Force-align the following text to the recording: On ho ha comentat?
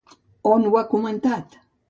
On 0.55 0.65
ho 0.69 0.73
ha 0.79 0.83
comentat? 0.95 1.61